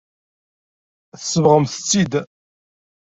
[1.19, 2.13] Tsebɣemt-t-id.